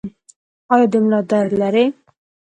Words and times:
ایا 0.73 0.87
د 0.91 0.93
ملا 1.03 1.19
درد 1.29 1.51
لرئ؟ 1.61 1.85